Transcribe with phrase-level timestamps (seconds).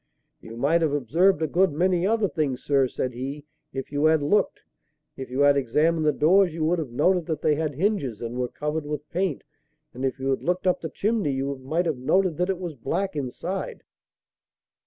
[0.39, 4.23] "You might have observed a good many other things, sir," said he, "if you had
[4.23, 4.63] looked.
[5.15, 8.39] If you had examined the doors, you would have noted that they had hinges and
[8.39, 9.43] were covered with paint;
[9.93, 12.73] and, if you had looked up the chimney you might have noted that it was
[12.73, 13.83] black inside."